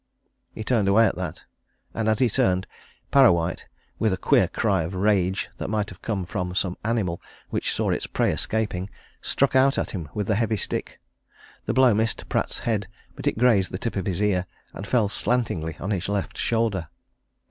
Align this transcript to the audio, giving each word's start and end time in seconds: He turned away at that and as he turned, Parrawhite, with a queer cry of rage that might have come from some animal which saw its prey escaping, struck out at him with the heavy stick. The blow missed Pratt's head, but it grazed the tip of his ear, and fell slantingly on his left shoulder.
He 0.55 0.63
turned 0.63 0.87
away 0.87 1.05
at 1.05 1.15
that 1.17 1.43
and 1.93 2.09
as 2.09 2.17
he 2.17 2.27
turned, 2.27 2.65
Parrawhite, 3.11 3.67
with 3.99 4.11
a 4.11 4.17
queer 4.17 4.47
cry 4.47 4.81
of 4.81 4.95
rage 4.95 5.47
that 5.57 5.69
might 5.69 5.89
have 5.89 6.01
come 6.01 6.25
from 6.25 6.55
some 6.55 6.75
animal 6.83 7.21
which 7.51 7.71
saw 7.71 7.91
its 7.91 8.07
prey 8.07 8.31
escaping, 8.31 8.89
struck 9.21 9.55
out 9.55 9.77
at 9.77 9.91
him 9.91 10.09
with 10.15 10.25
the 10.25 10.33
heavy 10.33 10.57
stick. 10.57 10.99
The 11.67 11.73
blow 11.75 11.93
missed 11.93 12.27
Pratt's 12.29 12.57
head, 12.57 12.87
but 13.15 13.27
it 13.27 13.37
grazed 13.37 13.71
the 13.71 13.77
tip 13.77 13.95
of 13.95 14.07
his 14.07 14.23
ear, 14.23 14.47
and 14.73 14.87
fell 14.87 15.07
slantingly 15.07 15.77
on 15.79 15.91
his 15.91 16.09
left 16.09 16.35
shoulder. 16.35 16.87